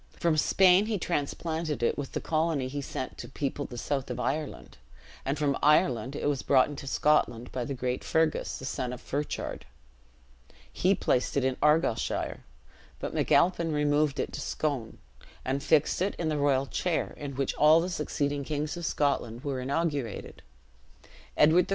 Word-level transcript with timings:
From 0.19 0.35
Spain 0.35 0.87
he 0.87 0.97
transplanted 0.97 1.83
it 1.83 1.95
with 1.95 2.13
the 2.13 2.19
colony 2.21 2.67
he 2.67 2.81
sent 2.81 3.19
to 3.19 3.29
people 3.29 3.65
the 3.65 3.77
south 3.77 4.09
of 4.09 4.19
Ireland; 4.19 4.79
and 5.23 5.37
from 5.37 5.55
Ireland 5.61 6.15
it 6.15 6.27
was 6.27 6.41
brought 6.41 6.67
into 6.69 6.87
Scotland 6.87 7.51
by 7.51 7.65
the 7.65 7.75
great 7.75 8.03
Fergus, 8.03 8.57
the 8.57 8.65
son 8.65 8.93
of 8.93 8.99
Ferchard. 8.99 9.67
He 10.73 10.95
placed 10.95 11.37
it 11.37 11.43
in 11.43 11.55
Argyleshire; 11.61 12.39
but 12.99 13.13
MacAlpine 13.13 13.71
removed 13.73 14.19
it 14.19 14.33
to 14.33 14.41
Scone, 14.41 14.97
and 15.45 15.61
fixed 15.61 16.01
it 16.01 16.15
in 16.15 16.29
the 16.29 16.37
royal 16.39 16.65
chair 16.65 17.13
in 17.15 17.35
which 17.35 17.53
all 17.53 17.79
the 17.79 17.87
succeeding 17.87 18.43
kings 18.43 18.75
of 18.75 18.87
Scotland 18.87 19.43
were 19.43 19.59
inaugurated. 19.61 20.41
Edward 21.37 21.67
I. 21.69 21.69